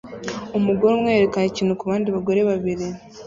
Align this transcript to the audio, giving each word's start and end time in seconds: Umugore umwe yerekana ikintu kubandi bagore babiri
Umugore 0.57 0.91
umwe 0.95 1.09
yerekana 1.15 1.47
ikintu 1.49 1.77
kubandi 1.79 2.07
bagore 2.15 2.41
babiri 2.49 2.87